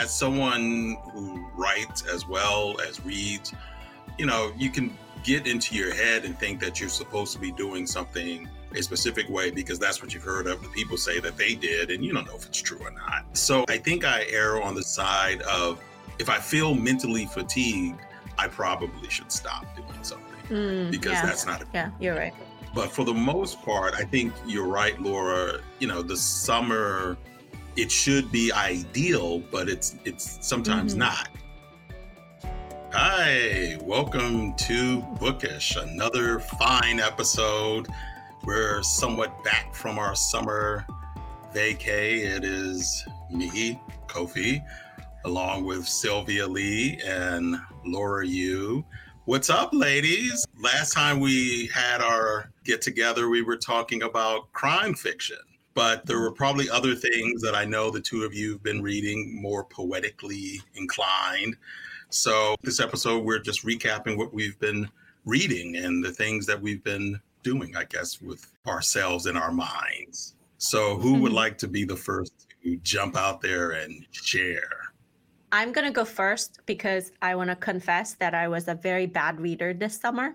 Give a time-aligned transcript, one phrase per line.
[0.00, 3.52] as someone who writes as well as reads,
[4.18, 7.52] you know, you can get into your head and think that you're supposed to be
[7.52, 11.36] doing something a specific way because that's what you've heard of the people say that
[11.36, 13.24] they did, and you don't know if it's true or not.
[13.36, 15.82] So I think I err on the side of
[16.18, 18.00] if I feel mentally fatigued,
[18.38, 21.26] I probably should stop doing something mm, because yeah.
[21.26, 22.34] that's not a yeah you're right
[22.74, 27.16] but for the most part i think you're right laura you know the summer
[27.76, 31.00] it should be ideal but it's it's sometimes mm-hmm.
[31.00, 31.28] not.
[32.92, 37.88] Hi welcome to bookish another fine episode.
[38.44, 40.86] We're somewhat back from our summer
[41.54, 42.24] vacay.
[42.24, 44.62] It is me kofi
[45.24, 48.84] along with sylvia lee and laura yu.
[49.24, 50.44] What's up, ladies?
[50.58, 55.38] Last time we had our get together, we were talking about crime fiction,
[55.74, 58.82] but there were probably other things that I know the two of you have been
[58.82, 61.56] reading more poetically inclined.
[62.10, 64.88] So, this episode, we're just recapping what we've been
[65.24, 70.34] reading and the things that we've been doing, I guess, with ourselves in our minds.
[70.58, 74.82] So, who would like to be the first to jump out there and share?
[75.52, 79.06] I'm going to go first because I want to confess that I was a very
[79.06, 80.34] bad reader this summer.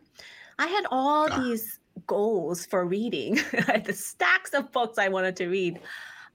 [0.59, 1.39] I had all ah.
[1.41, 3.35] these goals for reading,
[3.85, 5.79] the stacks of books I wanted to read.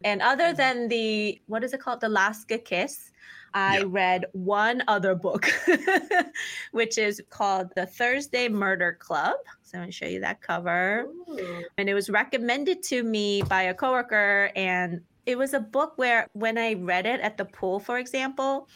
[0.05, 0.57] And other mm-hmm.
[0.57, 2.01] than the, what is it called?
[2.01, 3.13] The Good Kiss,
[3.55, 3.85] I yeah.
[3.87, 5.47] read one other book,
[6.73, 9.37] which is called The Thursday Murder Club.
[9.63, 11.07] So I'm going to show you that cover.
[11.29, 11.65] Ooh.
[11.79, 16.29] And it was recommended to me by a coworker, and it was a book where
[16.33, 18.69] when I read it at the pool, for example,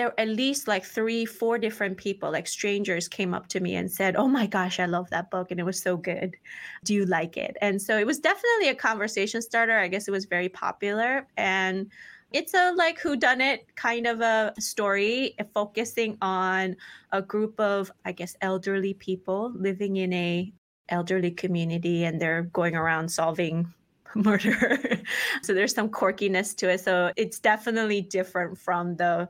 [0.00, 3.92] there at least like three, four different people, like strangers, came up to me and
[3.92, 6.36] said, Oh my gosh, I love that book and it was so good.
[6.84, 7.58] Do you like it?
[7.60, 9.78] And so it was definitely a conversation starter.
[9.78, 11.28] I guess it was very popular.
[11.36, 11.90] And
[12.32, 16.76] it's a like who done it kind of a story eh, focusing on
[17.10, 20.52] a group of i guess elderly people living in a
[20.90, 23.66] elderly community and they're going around solving
[24.14, 24.78] murder.
[25.42, 26.80] so there's some quirkiness to it.
[26.80, 29.28] So it's definitely different from the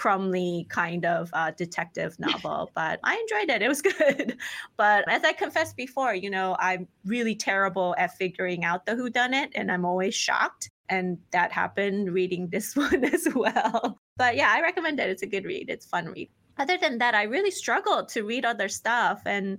[0.00, 3.62] Crumley kind of uh, detective novel, but I enjoyed it.
[3.62, 4.38] It was good.
[4.78, 9.50] but as I confessed before, you know, I'm really terrible at figuring out the whodunit,
[9.54, 10.70] and I'm always shocked.
[10.88, 14.00] And that happened reading this one as well.
[14.16, 15.10] But yeah, I recommend it.
[15.10, 15.68] It's a good read.
[15.68, 16.30] It's fun read.
[16.58, 19.58] Other than that, I really struggled to read other stuff and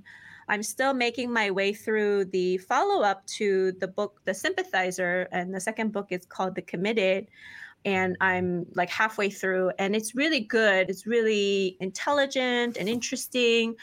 [0.50, 5.54] I'm still making my way through the follow up to the book, The Sympathizer, and
[5.54, 7.28] the second book is called The Committed.
[7.86, 10.90] And I'm like halfway through, and it's really good.
[10.90, 13.76] It's really intelligent and interesting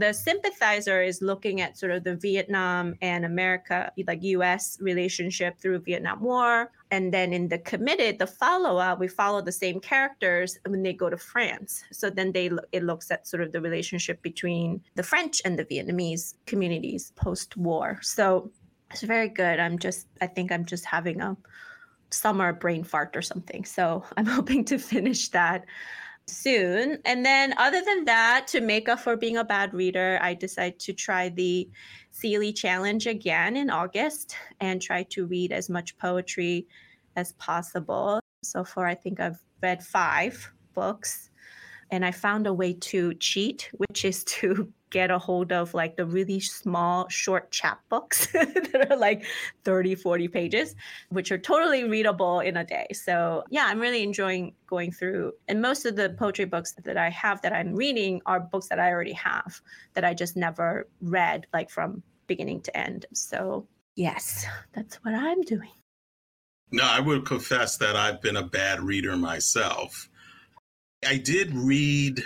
[0.00, 5.80] the sympathizer is looking at sort of the Vietnam and America, like US relationship through
[5.80, 6.72] Vietnam War.
[6.90, 10.94] And then in the committed, the follow up, we follow the same characters when they
[10.94, 11.84] go to France.
[11.92, 15.66] So then they it looks at sort of the relationship between the French and the
[15.66, 17.98] Vietnamese communities post war.
[18.00, 18.50] So
[18.90, 19.60] it's very good.
[19.60, 21.36] I'm just, I think I'm just having a
[22.10, 23.64] summer brain fart or something.
[23.64, 25.64] So I'm hoping to finish that
[26.26, 26.98] soon.
[27.04, 30.78] And then, other than that, to make up for being a bad reader, I decided
[30.80, 31.68] to try the
[32.12, 36.66] Sealey Challenge again in August and try to read as much poetry
[37.16, 38.20] as possible.
[38.42, 41.30] So far, I think I've read five books.
[41.92, 45.96] And I found a way to cheat, which is to get a hold of like
[45.96, 49.24] the really small short chapbooks that are like
[49.64, 50.74] 30 40 pages
[51.10, 52.86] which are totally readable in a day.
[52.92, 57.08] So yeah i'm really enjoying going through and most of the poetry books that i
[57.10, 59.60] have that i'm reading are books that i already have
[59.94, 63.06] that i just never read like from beginning to end.
[63.12, 65.72] So yes that's what i'm doing.
[66.70, 70.08] No i would confess that i've been a bad reader myself.
[71.06, 72.22] I did read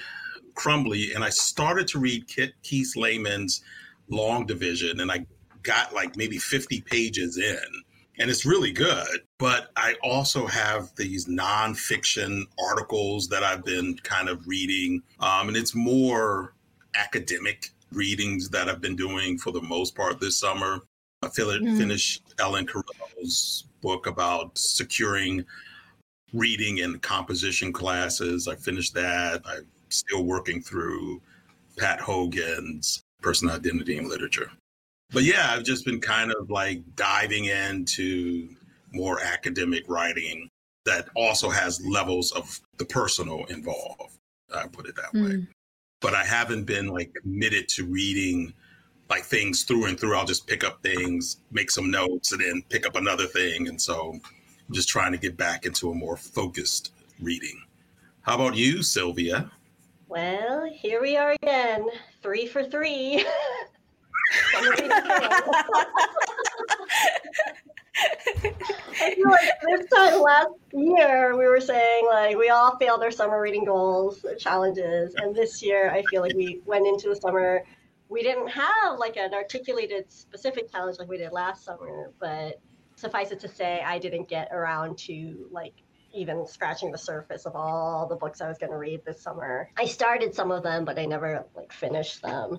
[0.55, 3.63] Crumley, and I started to read Kiese Laymon's
[4.09, 5.27] Long Division, and I
[5.63, 7.59] got like maybe 50 pages in,
[8.19, 9.21] and it's really good.
[9.39, 15.57] But I also have these nonfiction articles that I've been kind of reading, um, and
[15.57, 16.55] it's more
[16.95, 20.81] academic readings that I've been doing for the most part this summer.
[21.23, 21.77] I feel it mm.
[21.79, 25.45] finished Ellen Carillo's book about securing
[26.33, 28.49] reading and composition classes.
[28.49, 29.43] I finished that.
[29.47, 31.21] I still working through
[31.77, 34.51] Pat Hogan's personal identity and literature.
[35.13, 38.49] But yeah, I've just been kind of like diving into
[38.93, 40.49] more academic writing
[40.85, 44.19] that also has levels of the personal involved.
[44.55, 45.25] I put it that mm.
[45.25, 45.37] way.
[45.37, 45.45] Hmm.
[46.01, 48.53] But I haven't been like committed to reading
[49.09, 50.17] like things through and through.
[50.17, 53.69] I'll just pick up things, make some notes, and then pick up another thing.
[53.69, 54.21] And so
[54.69, 57.63] I'm just trying to get back into a more focused reading
[58.23, 59.51] How about you, Sylvia?
[60.15, 61.89] Well, here we are again,
[62.23, 63.27] three for three.
[64.55, 64.77] I
[69.17, 73.41] feel like this time last year we were saying like we all failed our summer
[73.41, 77.65] reading goals challenges, and this year I feel like we went into the summer.
[78.09, 82.61] We didn't have like an articulated specific challenge like we did last summer, but
[82.95, 85.75] suffice it to say, I didn't get around to like
[86.15, 89.71] even scratching the surface of all the books I was going to read this summer.
[89.77, 92.59] I started some of them, but I never like finished them.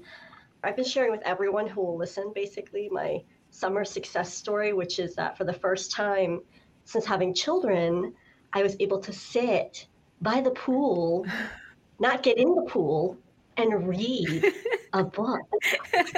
[0.64, 5.16] I've been sharing with everyone who will listen basically my summer success story, which is
[5.16, 6.42] that for the first time
[6.86, 8.14] since having children,
[8.54, 9.88] I was able to sit
[10.22, 11.26] by the pool,
[12.00, 13.18] not get in the pool,
[13.58, 14.54] and read
[14.94, 15.42] a book.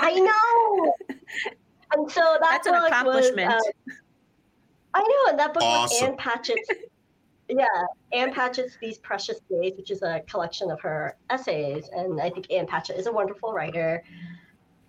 [0.01, 0.93] I know.
[1.93, 3.47] And so that That's an accomplishment.
[3.47, 3.93] Was, uh,
[4.93, 5.95] I know, and that book awesome.
[5.95, 6.69] was Ann Patchett's.
[7.49, 7.65] Yeah,
[8.11, 12.51] Ann Patchett's These Precious Days, which is a collection of her essays, and I think
[12.51, 14.03] Anne Patchett is a wonderful writer.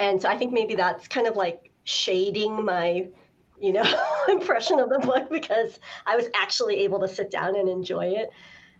[0.00, 3.08] And so I think maybe that's kind of like shading my
[3.60, 3.84] you know
[4.28, 8.31] impression of the book because i was actually able to sit down and enjoy it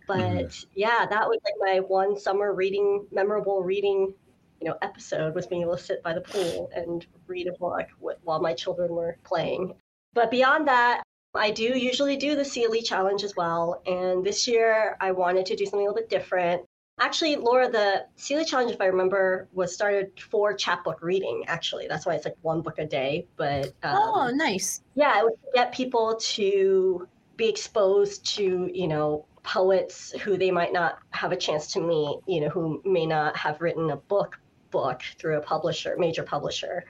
[0.07, 0.65] but mm.
[0.75, 4.13] yeah that was like my one summer reading memorable reading
[4.61, 7.87] you know episode was being able to sit by the pool and read a book
[8.23, 9.73] while my children were playing
[10.13, 11.03] but beyond that
[11.35, 13.81] I do usually do the Sealey challenge as well.
[13.85, 16.63] And this year I wanted to do something a little bit different.
[16.99, 21.45] Actually, Laura, the Sealey challenge, if I remember, was started for chapbook reading.
[21.47, 23.25] Actually, that's why it's like one book a day.
[23.37, 24.81] But um, oh, nice.
[24.95, 30.73] Yeah, it would get people to be exposed to you know poets who they might
[30.73, 32.19] not have a chance to meet.
[32.27, 34.37] You know, who may not have written a book
[34.69, 36.83] book through a publisher, major publisher.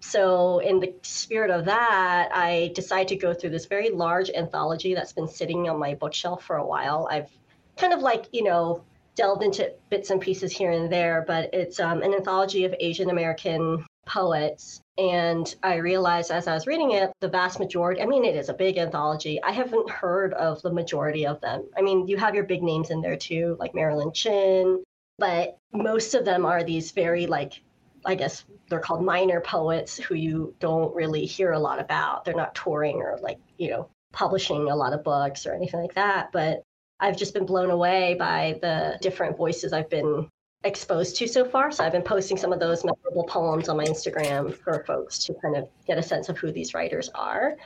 [0.00, 4.94] So, in the spirit of that, I decided to go through this very large anthology
[4.94, 7.08] that's been sitting on my bookshelf for a while.
[7.10, 7.30] I've
[7.76, 8.84] kind of like, you know,
[9.16, 13.10] delved into bits and pieces here and there, but it's um, an anthology of Asian
[13.10, 14.80] American poets.
[14.96, 18.48] And I realized as I was reading it, the vast majority, I mean, it is
[18.48, 19.42] a big anthology.
[19.42, 21.68] I haven't heard of the majority of them.
[21.76, 24.82] I mean, you have your big names in there too, like Marilyn Chin,
[25.18, 27.60] but most of them are these very, like,
[28.04, 32.24] I guess they're called minor poets who you don't really hear a lot about.
[32.24, 35.94] They're not touring or like, you know, publishing a lot of books or anything like
[35.94, 36.30] that.
[36.32, 36.62] But
[37.00, 40.28] I've just been blown away by the different voices I've been
[40.64, 41.70] exposed to so far.
[41.70, 45.34] So I've been posting some of those memorable poems on my Instagram for folks to
[45.34, 47.56] kind of get a sense of who these writers are.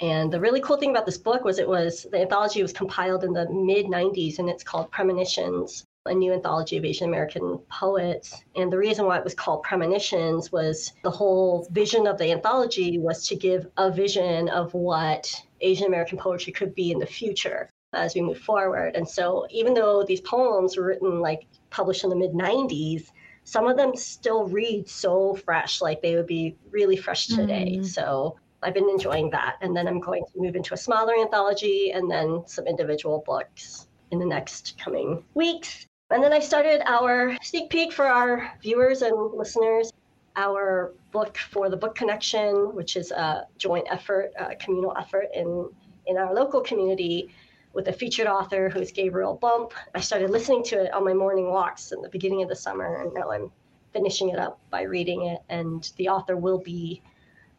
[0.00, 3.22] And the really cool thing about this book was it was the anthology was compiled
[3.22, 8.42] in the mid 90s and it's called Premonitions, a new anthology of Asian American poets.
[8.56, 12.98] And the reason why it was called Premonitions was the whole vision of the anthology
[12.98, 17.70] was to give a vision of what Asian American poetry could be in the future
[17.94, 18.96] as we move forward.
[18.96, 23.10] And so, even though these poems were written like published in the mid 90s,
[23.44, 27.78] some of them still read so fresh, like they would be really fresh today.
[27.78, 27.86] Mm.
[27.86, 29.56] So, I've been enjoying that.
[29.62, 33.88] And then I'm going to move into a smaller anthology and then some individual books
[34.10, 35.86] in the next coming weeks.
[36.10, 39.90] And then I started our sneak peek for our viewers and listeners,
[40.36, 45.68] our book for the Book Connection, which is a joint effort, a communal effort in,
[46.06, 47.30] in our local community
[47.72, 49.72] with a featured author who's Gabriel Bump.
[49.94, 53.02] I started listening to it on my morning walks in the beginning of the summer,
[53.02, 53.50] and now I'm
[53.92, 55.40] finishing it up by reading it.
[55.48, 57.02] And the author will be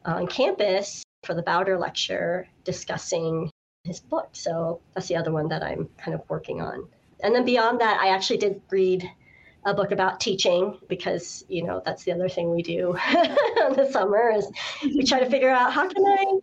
[0.05, 3.49] uh, on campus for the Bowder lecture discussing
[3.83, 4.29] his book.
[4.33, 6.87] So that's the other one that I'm kind of working on.
[7.21, 9.09] And then beyond that, I actually did read
[9.65, 13.89] a book about teaching because you know that's the other thing we do in the
[13.91, 14.47] summer is
[14.83, 16.39] we try to figure out how can I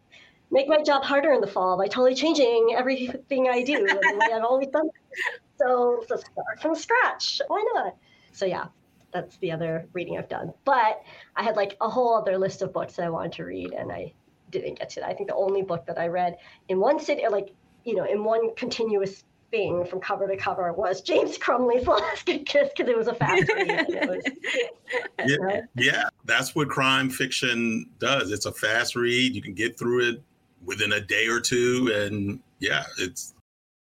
[0.50, 4.44] make my job harder in the fall by totally changing everything I do the I've
[4.44, 4.90] always done.
[5.56, 7.40] So, start from scratch.
[7.46, 7.96] Why not?
[8.32, 8.66] So yeah,
[9.12, 10.52] that's the other reading I've done.
[10.64, 11.02] But
[11.36, 13.92] I had like a whole other list of books that I wanted to read, and
[13.92, 14.12] I
[14.50, 15.08] didn't get to that.
[15.08, 16.36] I think the only book that I read
[16.68, 21.00] in one city, like you know, in one continuous thing from cover to cover was
[21.02, 23.86] James Crumley's Alaska Kiss because it was a fast read.
[24.08, 24.24] Was,
[25.24, 28.32] yeah, yeah, that's what crime fiction does.
[28.32, 29.36] It's a fast read.
[29.36, 30.22] You can get through it
[30.64, 31.92] within a day or two.
[31.94, 33.34] And yeah, it's,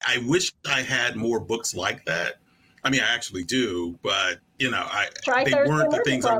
[0.06, 2.36] I wish I had more books like that.
[2.84, 6.38] I mean, I actually do, but you know, I try they weren't the things I,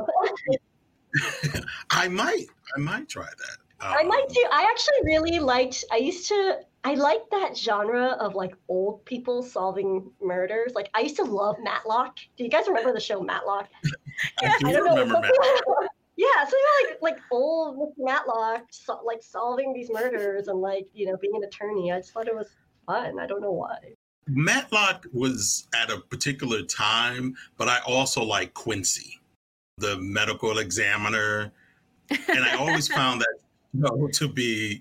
[1.90, 2.46] I might,
[2.76, 3.84] I might try that.
[3.84, 4.44] Um, I might do.
[4.50, 5.84] I actually really liked.
[5.92, 6.58] I used to.
[6.86, 10.70] I like that genre of like old people solving murders.
[10.76, 12.18] Like I used to love Matlock.
[12.36, 13.68] Do you guys remember the show Matlock?
[14.40, 15.90] I do I remember Matlock.
[16.14, 18.04] Yeah, so you're like like old Mr.
[18.04, 21.90] Matlock, so, like solving these murders and like you know being an attorney.
[21.90, 22.50] I just thought it was
[22.86, 23.18] fun.
[23.18, 23.78] I don't know why.
[24.28, 29.18] Matlock was at a particular time, but I also like Quincy,
[29.78, 31.50] the medical examiner.
[32.10, 33.34] And I always found that
[33.74, 34.80] you know, to be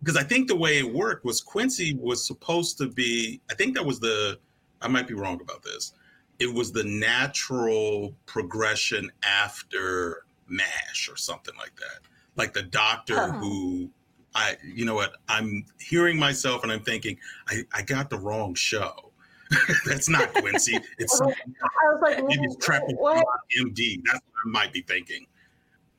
[0.00, 3.74] because I think the way it worked was Quincy was supposed to be, I think
[3.76, 4.38] that was the,
[4.80, 5.92] I might be wrong about this.
[6.38, 12.08] It was the natural progression after MASH or something like that.
[12.36, 13.32] Like the doctor oh.
[13.32, 13.90] who
[14.34, 18.54] I, you know what, I'm hearing myself and I'm thinking, I, I got the wrong
[18.54, 19.10] show.
[19.86, 20.78] That's not Quincy.
[20.98, 24.00] It's I was like, maybe it's Trapping MD.
[24.04, 25.26] That's what I might be thinking.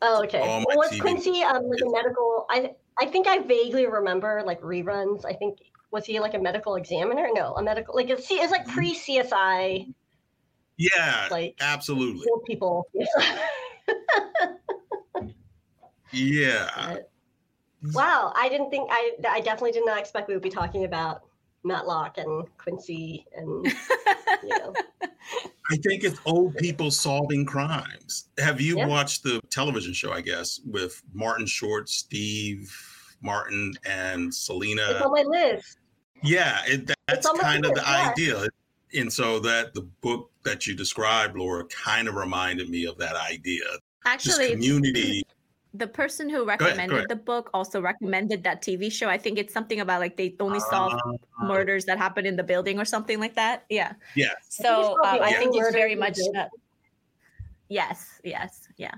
[0.01, 0.41] Oh, okay.
[0.41, 1.01] Well, was TV.
[1.01, 2.45] Quincy um, like a medical?
[2.49, 5.25] I I think I vaguely remember like reruns.
[5.25, 5.59] I think
[5.91, 7.27] was he like a medical examiner?
[7.33, 8.73] No, a medical like it's, it's like mm-hmm.
[8.73, 9.93] pre CSI.
[10.77, 12.25] Yeah, like absolutely.
[12.31, 12.87] Old People.
[16.11, 16.97] yeah.
[17.83, 19.13] But, wow, I didn't think I.
[19.27, 21.23] I definitely did not expect we would be talking about
[21.63, 23.65] Matlock and Quincy and
[24.43, 24.73] you know.
[25.69, 28.29] I think it's old people solving crimes.
[28.39, 28.87] Have you yeah.
[28.87, 30.11] watched the television show?
[30.11, 32.73] I guess with Martin Short, Steve
[33.21, 34.83] Martin, and Selena.
[34.89, 35.77] It's on my list.
[36.23, 38.09] Yeah, it, that's kind of the yeah.
[38.11, 38.47] idea.
[38.93, 43.15] And so that the book that you described, Laura, kind of reminded me of that
[43.15, 43.63] idea.
[44.05, 45.23] Actually, this community
[45.73, 47.09] the person who recommended go ahead, go ahead.
[47.09, 49.07] the book also recommended that TV show.
[49.07, 52.43] I think it's something about like they only solve uh, murders that happen in the
[52.43, 53.65] building or something like that.
[53.69, 53.93] Yeah.
[54.15, 54.33] Yeah.
[54.49, 56.17] So um, I think it's very much.
[56.35, 56.45] Uh,
[57.69, 58.19] yes.
[58.23, 58.67] Yes.
[58.77, 58.95] Yeah.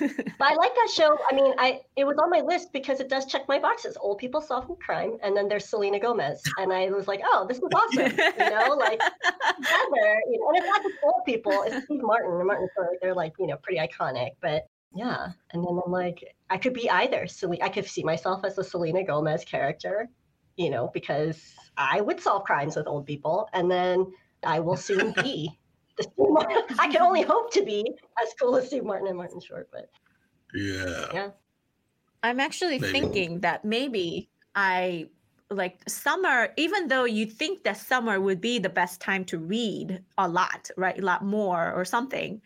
[0.00, 0.10] but
[0.40, 1.16] I like that show.
[1.30, 3.96] I mean, I it was on my list because it does check my boxes.
[4.00, 7.58] Old people solving crime, and then there's Selena Gomez, and I was like, oh, this
[7.58, 8.10] is awesome.
[8.18, 10.20] you know, like together.
[10.26, 11.62] You know, and it's not just old people.
[11.64, 12.98] It's Steve Martin and Martin Short.
[13.00, 15.28] They're like you know pretty iconic, but yeah.
[15.52, 17.26] And then I'm like, I could be either.
[17.26, 20.08] So I could see myself as a Selena Gomez character,
[20.56, 23.48] you know, because I would solve crimes with old people.
[23.52, 24.06] And then
[24.42, 25.50] I will soon be.
[25.98, 27.84] The I can only hope to be
[28.22, 29.90] as cool as Steve Martin and Martin Short, but
[30.54, 31.06] yeah.
[31.12, 31.30] Yeah.
[32.22, 32.92] I'm actually maybe.
[32.92, 35.08] thinking that maybe I
[35.50, 40.04] like summer, even though you think that summer would be the best time to read
[40.18, 40.96] a lot, right?
[40.96, 42.40] A lot more or something.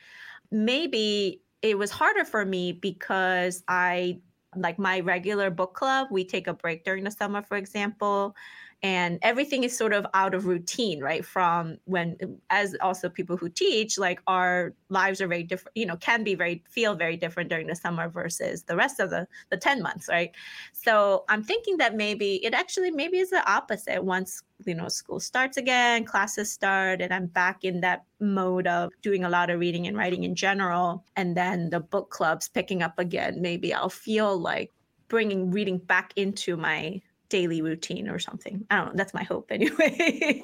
[0.50, 4.20] Maybe it was harder for me because I
[4.54, 8.36] like my regular book club, we take a break during the summer, for example
[8.84, 12.16] and everything is sort of out of routine right from when
[12.50, 16.34] as also people who teach like our lives are very different you know can be
[16.34, 20.08] very feel very different during the summer versus the rest of the the 10 months
[20.08, 20.32] right?
[20.72, 24.04] So i'm thinking that maybe it actually maybe is the opposite.
[24.04, 28.90] Once you know school starts again classes start and i'm back in that mode of
[29.02, 32.82] doing a lot of reading and writing in general and then the book clubs picking
[32.82, 34.70] up again maybe i'll feel like
[35.08, 37.00] bringing reading back into my
[37.32, 38.62] daily routine or something.
[38.70, 38.92] I don't know.
[38.94, 40.42] That's my hope anyway.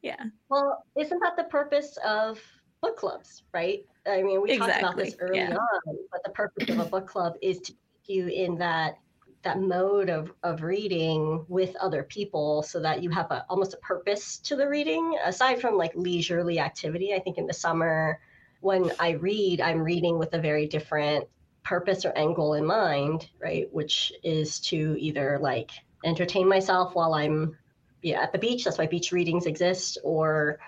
[0.00, 0.24] yeah.
[0.48, 2.40] Well, isn't that the purpose of
[2.80, 3.84] book clubs, right?
[4.06, 4.80] I mean, we exactly.
[4.80, 5.54] talked about this early yeah.
[5.54, 8.98] on, but the purpose of a book club is to keep you in that
[9.42, 13.78] that mode of of reading with other people so that you have a almost a
[13.78, 18.20] purpose to the reading aside from like leisurely activity i think in the summer
[18.60, 21.26] when i read i'm reading with a very different
[21.62, 23.72] purpose or end goal in mind, right?
[23.72, 25.70] Which is to either like
[26.04, 27.56] entertain myself while I'm
[28.02, 28.64] yeah, at the beach.
[28.64, 30.58] That's why beach readings exist, or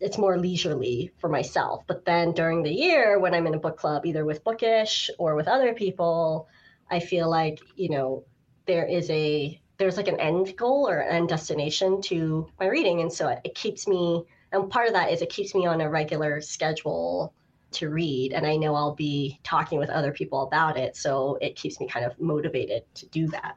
[0.00, 1.84] it's more leisurely for myself.
[1.86, 5.34] But then during the year, when I'm in a book club, either with Bookish or
[5.34, 6.48] with other people,
[6.90, 8.24] I feel like, you know,
[8.66, 13.00] there is a there's like an end goal or an end destination to my reading.
[13.00, 15.90] And so it keeps me and part of that is it keeps me on a
[15.90, 17.34] regular schedule
[17.72, 18.32] to read.
[18.32, 20.96] And i know i'll be talking with other people about it.
[20.96, 23.56] So it keeps me kind of motivated to do that.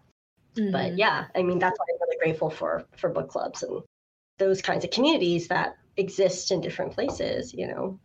[0.58, 0.72] Mm-hmm.
[0.74, 3.82] but yeah i mean that's why i'm really grateful for for book clubs and
[4.38, 7.98] those kinds of communities that exist in different places you know?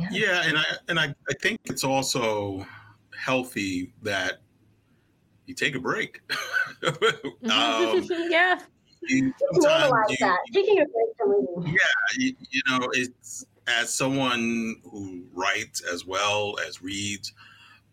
[0.00, 2.66] Yeah, yeah and i and I, I think it's also
[3.14, 4.40] healthy that
[5.46, 6.20] you take a break
[6.84, 6.96] um,
[8.28, 8.58] yeah
[9.08, 10.38] you, normalize you, that.
[10.52, 11.74] Taking a break from reading.
[11.74, 17.32] Yeah, you, you know, it's as someone who writes as well as reads,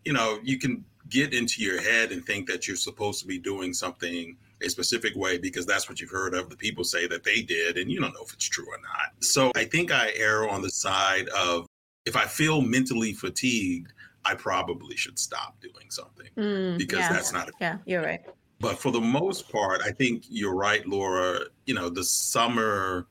[0.04, 3.38] you know, you can get into your head and think that you're supposed to be
[3.38, 7.22] doing something a specific way because that's what you've heard of the people say that
[7.22, 9.22] they did and you don't know if it's true or not.
[9.22, 11.66] So I think I err on the side of
[12.06, 13.92] if I feel mentally fatigued,
[14.24, 17.12] I probably should stop doing something mm, because yeah.
[17.12, 18.20] that's not a Yeah, you're right.
[18.60, 21.40] But for the most part, I think you're right, Laura.
[21.66, 23.06] You know, the summer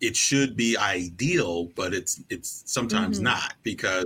[0.00, 3.26] it should be ideal, but it's it's sometimes mm-hmm.
[3.26, 4.04] not because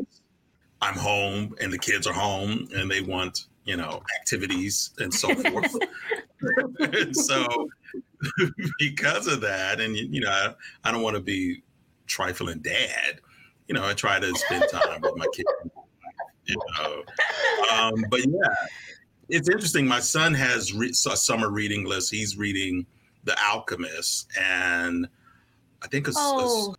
[0.80, 5.34] I'm home and the kids are home and they want you know activities and so
[5.34, 5.74] forth.
[7.12, 7.68] so
[8.78, 11.62] because of that, and you know, I, I don't want to be
[12.06, 13.20] trifling dad.
[13.68, 15.48] You know, I try to spend time with my kids.
[16.46, 17.02] You know,
[17.72, 18.54] um, but yeah,
[19.28, 19.86] it's interesting.
[19.86, 22.10] My son has re- a summer reading list.
[22.10, 22.86] He's reading
[23.24, 25.08] The Alchemist, and
[25.82, 26.74] I think it's, oh.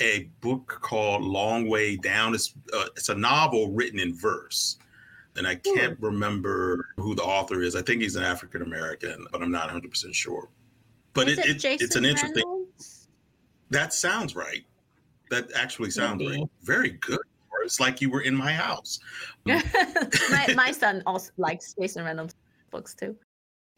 [0.00, 2.34] a book called Long Way Down.
[2.34, 4.76] It's uh, it's a novel written in verse,
[5.36, 6.04] and I can't hmm.
[6.04, 7.74] remember who the author is.
[7.74, 10.48] I think he's an African American, but I'm not 100 percent sure.
[11.14, 12.44] But it, it, it it's an interesting.
[12.46, 13.08] Reynolds?
[13.70, 14.64] That sounds right.
[15.30, 16.40] That actually sounds Maybe.
[16.40, 16.50] right.
[16.62, 17.18] Very good.
[17.66, 18.98] It's like you were in my house.
[19.44, 19.62] my,
[20.56, 22.34] my son also likes Jason Reynolds
[22.70, 23.14] books too.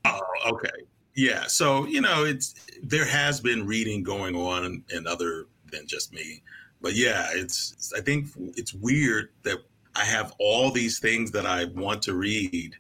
[0.05, 0.69] Oh, okay.
[1.15, 1.47] Yeah.
[1.47, 6.43] So, you know, it's there has been reading going on and other than just me.
[6.81, 9.59] But yeah, it's I think it's weird that
[9.97, 12.77] I have all these things that I want to read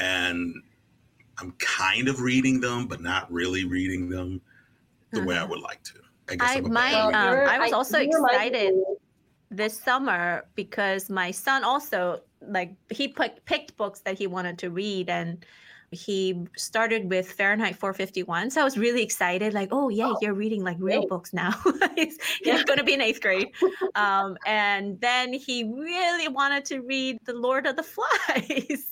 [0.00, 0.54] and
[1.40, 4.40] I'm kind of reading them, but not really reading them
[5.12, 5.28] the uh-huh.
[5.28, 5.50] way I mm-hmm.
[5.50, 5.94] would like to.
[6.30, 8.74] I guess I, my, um, I was also excited
[9.50, 14.70] this summer because my son also like he pick, picked books that he wanted to
[14.70, 15.44] read and
[15.90, 18.50] he started with Fahrenheit 451.
[18.50, 21.08] So I was really excited, like, oh yeah, oh, you're reading like real great.
[21.08, 21.52] books now.
[21.96, 22.54] he's, yeah.
[22.54, 23.48] he's going to be in eighth grade.
[23.94, 27.82] Um, and then he really wanted to read The Lord of the
[28.36, 28.86] Flies.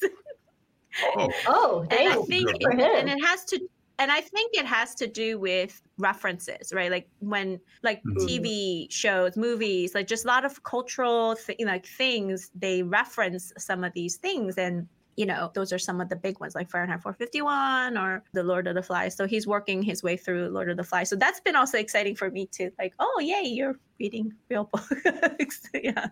[1.16, 3.60] oh, oh and I think, and it has to
[3.99, 6.91] and i think it has to do with references right?
[6.91, 8.26] Like when like mm-hmm.
[8.26, 13.85] tv shows movies like just a lot of cultural th- like things they reference some
[13.85, 14.59] of these things.
[14.59, 18.43] And you know those are some of the big ones like fahrenheit 451 or the
[18.43, 19.17] lord of the flies.
[19.17, 21.09] So he's working his way through lord of the flies.
[21.09, 22.71] So that's been also exciting for me too.
[22.79, 25.62] Like oh yay you're reading real books.
[25.75, 26.09] Yeah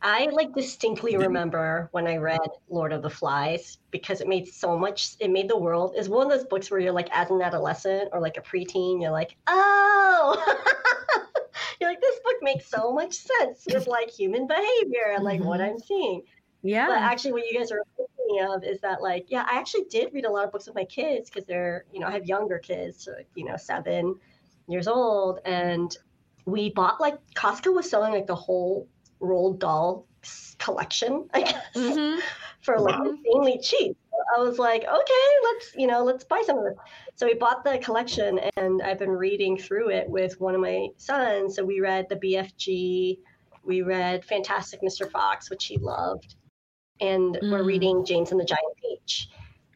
[0.00, 4.78] I like distinctly remember when I read Lord of the Flies because it made so
[4.78, 5.16] much.
[5.18, 8.10] It made the world is one of those books where you're like as an adolescent
[8.12, 10.56] or like a preteen, you're like, oh,
[11.80, 15.48] you're like this book makes so much sense with like human behavior and like mm-hmm.
[15.48, 16.22] what I'm seeing.
[16.62, 16.86] Yeah.
[16.86, 20.12] But actually, what you guys are thinking of is that like, yeah, I actually did
[20.12, 22.58] read a lot of books with my kids because they're, you know, I have younger
[22.58, 24.14] kids, so, you know, seven
[24.68, 25.96] years old, and
[26.44, 28.86] we bought like Costco was selling like the whole
[29.20, 30.06] Roald Dahl
[30.58, 32.20] collection, I guess, mm-hmm.
[32.60, 33.10] for like wow.
[33.10, 33.96] insanely cheap.
[34.36, 36.74] I was like, okay, let's you know, let's buy some of this.
[37.14, 40.88] So we bought the collection, and I've been reading through it with one of my
[40.96, 41.56] sons.
[41.56, 43.18] So we read the BFG,
[43.64, 45.10] we read Fantastic Mr.
[45.10, 46.34] Fox, which he loved,
[47.00, 47.50] and mm.
[47.50, 49.28] we're reading James and the Giant Peach.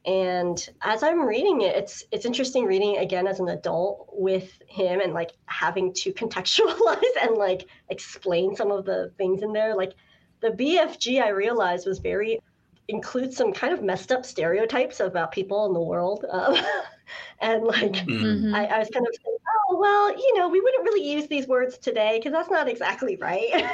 [0.05, 5.01] And as I'm reading it, it's it's interesting reading again as an adult with him
[5.01, 9.77] and like having to contextualize and like explain some of the things in there.
[9.77, 9.93] Like
[10.41, 12.41] the BFG, I realized was very
[12.88, 16.25] includes some kind of messed up stereotypes about people in the world.
[16.31, 16.57] Um,
[17.41, 18.55] and like mm-hmm.
[18.55, 19.37] I, I, was kind of saying,
[19.71, 23.17] oh well, you know, we wouldn't really use these words today because that's not exactly
[23.17, 23.65] right.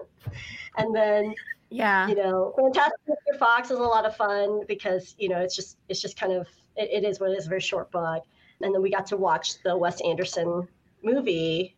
[0.76, 1.34] and then
[1.70, 5.54] yeah you know fantastic mr fox is a lot of fun because you know it's
[5.54, 8.24] just it's just kind of it, it is what it is a very short book
[8.62, 10.66] and then we got to watch the wes anderson
[11.02, 11.76] movie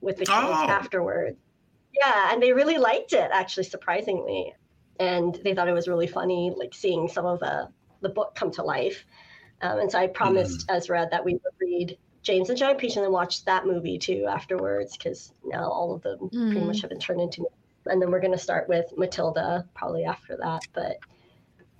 [0.00, 0.66] with the kids oh.
[0.68, 1.38] afterwards
[1.94, 4.52] yeah and they really liked it actually surprisingly
[4.98, 7.68] and they thought it was really funny like seeing some of the
[8.00, 9.04] the book come to life
[9.62, 10.74] um, and so i promised mm.
[10.74, 14.26] ezra that we would read james and giant peach and then watch that movie too
[14.28, 16.50] afterwards because now all of them mm.
[16.50, 17.46] pretty much have been turned into
[17.86, 20.62] and then we're going to start with Matilda probably after that.
[20.72, 20.98] But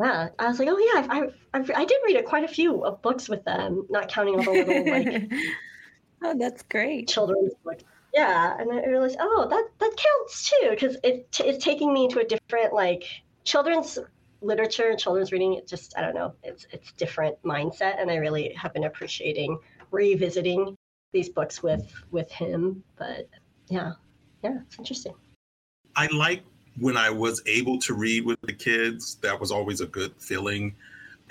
[0.00, 2.84] yeah, I was like, oh yeah, I, I, I did read a, quite a few
[2.84, 5.32] of books with them, not counting all the little like.
[6.22, 7.08] oh, that's great.
[7.08, 7.84] Children's books.
[8.14, 12.20] Yeah, and I realized, oh, that that counts too, because it it's taking me to
[12.20, 13.04] a different like
[13.44, 13.98] children's
[14.40, 15.54] literature and children's reading.
[15.54, 19.58] It just I don't know, it's it's different mindset, and I really have been appreciating
[19.90, 20.76] revisiting
[21.12, 22.82] these books with with him.
[22.96, 23.28] But
[23.68, 23.92] yeah,
[24.42, 25.14] yeah, it's interesting.
[25.98, 26.44] I like
[26.78, 29.16] when I was able to read with the kids.
[29.16, 30.76] That was always a good feeling.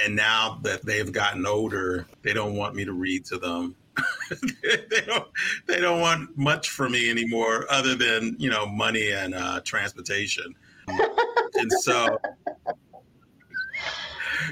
[0.04, 3.78] And now that they've gotten older, they don't want me to read to them.
[4.62, 5.28] they don't.
[5.66, 10.54] They don't want much from me anymore, other than you know money and uh, transportation.
[10.88, 12.20] and so,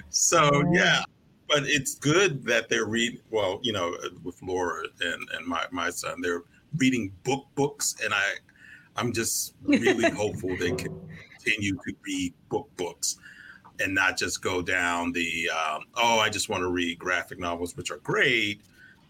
[0.10, 1.04] so yeah.
[1.48, 3.20] But it's good that they're reading.
[3.30, 6.44] Well, you know, with Laura and and my my son, they're
[6.78, 8.36] reading book books, and I
[8.96, 11.00] I'm just really hopeful they can
[11.38, 13.18] continue to read book books
[13.80, 17.76] and not just go down the um, oh I just want to read graphic novels,
[17.76, 18.62] which are great,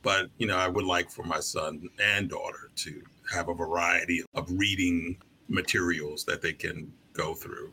[0.01, 4.23] but you know I would like for my son and daughter to have a variety
[4.33, 5.17] of reading
[5.47, 7.71] materials that they can go through.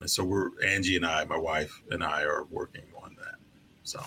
[0.00, 3.34] And so we're Angie and I, my wife and I, are working on that.
[3.82, 4.02] So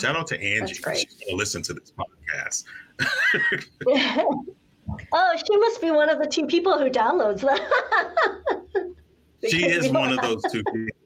[0.00, 0.74] shout out to Angie.
[0.74, 2.64] She's going to listen to this podcast.
[5.12, 7.60] oh, she must be one of the two people who downloads that.
[9.48, 10.96] she is one of those two people.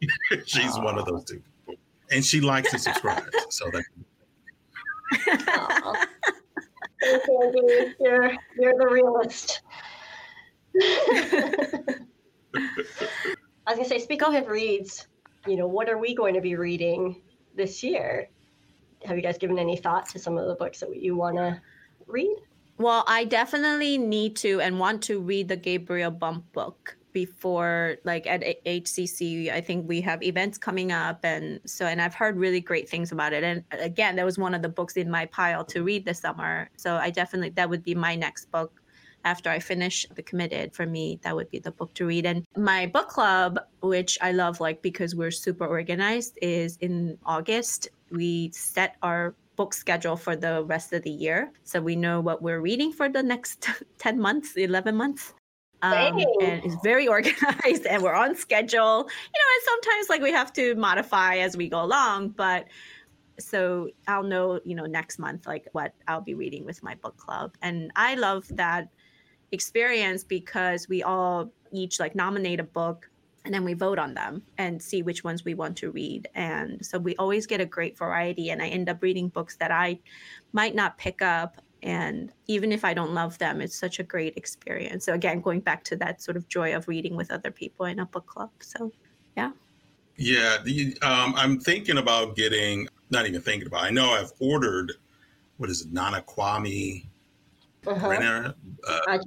[0.46, 0.84] She's Aww.
[0.84, 1.82] one of those two people.
[2.10, 3.24] And she likes to subscribe.
[3.50, 3.84] so that.
[8.00, 9.62] you're, you're the realist.
[13.66, 15.08] I was gonna say, speaking of reads,
[15.46, 17.22] you know, what are we going to be reading
[17.54, 18.28] this year?
[19.04, 21.60] Have you guys given any thought to some of the books that you want to
[22.06, 22.36] read?
[22.78, 28.26] Well, I definitely need to and want to read the Gabriel Bump book before like
[28.26, 32.60] at HCC I think we have events coming up and so and I've heard really
[32.60, 33.42] great things about it.
[33.42, 36.20] And uh, again that was one of the books in my pile to read this
[36.20, 36.70] summer.
[36.76, 38.80] So I definitely that would be my next book
[39.24, 40.72] after I finish the committed.
[40.72, 42.26] For me that would be the book to read.
[42.26, 47.88] And my book club which I love like because we're super organized is in August.
[48.10, 51.52] We set our book schedule for the rest of the year.
[51.64, 53.68] So we know what we're reading for the next
[53.98, 55.34] 10 months 11 months.
[55.82, 58.96] Um, and it's very organized and we're on schedule.
[59.34, 62.66] You know and sometimes like we have to modify as we go along but
[63.40, 67.16] so i'll know you know next month like what i'll be reading with my book
[67.16, 67.48] club.
[67.60, 68.88] And i love that
[69.52, 73.10] experience because we all each like nominate a book
[73.44, 76.28] and then we vote on them and see which ones we want to read.
[76.34, 79.70] And so we always get a great variety and i end up reading books that
[79.70, 79.98] i
[80.52, 81.62] might not pick up.
[81.82, 85.04] And even if i don't love them it's such a great experience.
[85.04, 88.00] So again going back to that sort of joy of reading with other people in
[88.00, 88.50] a book club.
[88.60, 88.92] So
[89.36, 89.52] yeah.
[90.16, 94.92] Yeah the, um, i'm thinking about getting not even thinking about i know i've ordered
[95.58, 97.06] what is it nana kwame
[97.86, 98.08] uh-huh.
[98.08, 98.54] Renner,
[98.86, 99.18] uh,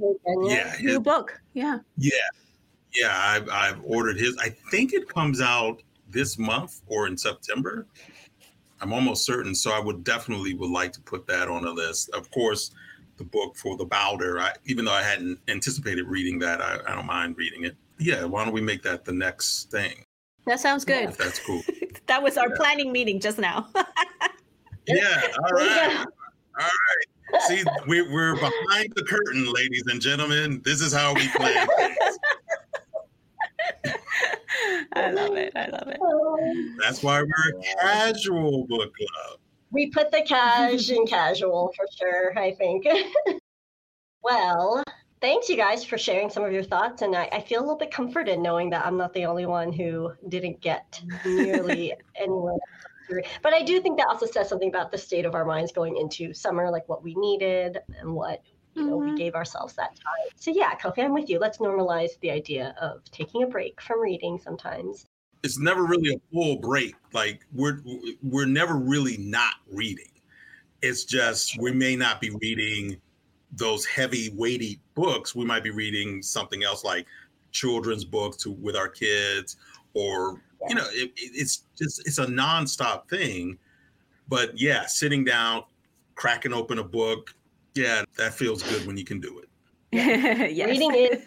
[0.43, 1.79] yeah his, new book yeah.
[1.97, 2.11] Yeah
[2.95, 7.87] yeah I've, I've ordered his i think it comes out this month or in september
[8.81, 9.53] I'm almost certain.
[9.53, 12.09] So I would definitely would like to put that on a list.
[12.09, 12.71] Of course,
[13.17, 14.39] the book for the Bowder.
[14.39, 17.75] I, even though I hadn't anticipated reading that, I, I, don't mind reading it.
[17.99, 20.03] Yeah, why don't we make that the next thing?
[20.47, 21.09] That sounds good.
[21.09, 21.61] If that's cool.
[22.07, 22.55] that was our yeah.
[22.55, 23.67] planning meeting just now.
[24.87, 25.21] yeah.
[25.37, 26.05] All right.
[26.59, 27.41] All right.
[27.47, 30.61] See, we're, we're behind the curtain, ladies and gentlemen.
[30.65, 32.19] This is how we plan things.
[34.93, 35.53] I love it.
[35.55, 35.99] I love it.
[36.81, 39.39] That's why we're a casual book club.
[39.71, 42.85] We put the cash in casual for sure, I think.
[44.23, 44.83] well,
[45.21, 47.01] thanks you guys for sharing some of your thoughts.
[47.03, 49.71] And I, I, feel a little bit comforted knowing that I'm not the only one
[49.71, 52.57] who didn't get nearly anyone.
[53.41, 55.97] But I do think that also says something about the state of our minds going
[55.97, 58.41] into summer, like what we needed and what
[58.75, 59.11] you know, mm-hmm.
[59.11, 60.31] we gave ourselves that time.
[60.35, 61.39] So yeah, Kofi, I'm with you.
[61.39, 65.05] Let's normalize the idea of taking a break from reading sometimes.
[65.43, 66.95] It's never really a full break.
[67.13, 67.81] Like we're
[68.21, 70.11] we're never really not reading.
[70.81, 72.97] It's just we may not be reading
[73.51, 75.35] those heavy, weighty books.
[75.35, 77.05] We might be reading something else like
[77.51, 79.57] children's books to with our kids,
[79.93, 80.67] or yeah.
[80.69, 83.57] you know, it, it's just it's a nonstop thing.
[84.29, 85.63] But yeah, sitting down,
[86.15, 87.33] cracking open a book,
[87.73, 89.47] yeah, that feels good when you can do it.
[89.93, 90.69] yes.
[90.69, 91.21] Reading is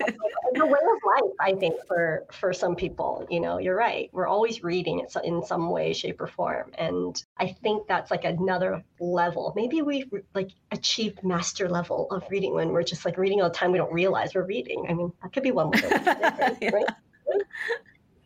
[0.56, 3.26] a way of life, I think, for for some people.
[3.28, 4.08] You know, you're right.
[4.10, 8.24] We're always reading it in some way, shape, or form, and I think that's like
[8.24, 9.52] another level.
[9.54, 13.54] Maybe we like achieved master level of reading when we're just like reading all the
[13.54, 13.70] time.
[13.70, 14.86] We don't realize we're reading.
[14.88, 15.82] I mean, that could be one way.
[15.82, 16.86] right?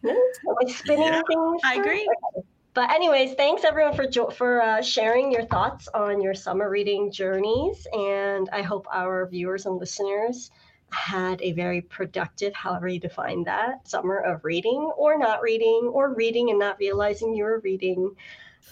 [0.05, 0.13] yeah.
[0.13, 1.61] Am I spinning yeah, things?
[1.65, 2.09] I agree.
[2.37, 2.47] Okay.
[2.79, 7.11] But anyways, thanks everyone for jo- for uh, sharing your thoughts on your summer reading
[7.11, 10.53] journeys, and I hope our viewers and listeners
[10.93, 16.15] had a very productive, however you define that, summer of reading or not reading, or
[16.15, 18.15] reading and not realizing you were reading.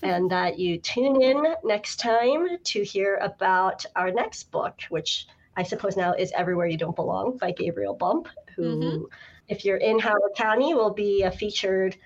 [0.04, 5.64] And that you tune in next time to hear about our next book, which I
[5.64, 9.04] suppose now is Everywhere You Don't Belong by Gabriel Bump, who, mm-hmm.
[9.48, 11.96] if you're in Howard County, will be a featured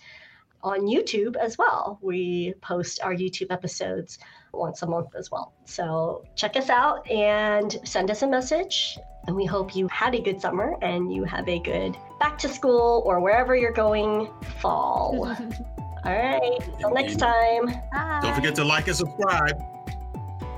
[0.64, 2.00] on YouTube as well.
[2.02, 4.20] We post our YouTube episodes
[4.58, 5.54] once a month as well.
[5.66, 8.98] So check us out and send us a message.
[9.28, 12.50] And we hope you had a good summer and you have a good back to
[12.50, 14.30] school or wherever you're going
[14.62, 15.28] fall.
[16.06, 16.60] All right.
[16.74, 17.66] Until next time.
[17.66, 18.20] Bye.
[18.22, 19.62] Don't forget to like and subscribe.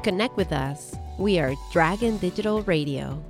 [0.03, 0.95] Connect with us.
[1.17, 3.21] We are Dragon Digital Radio.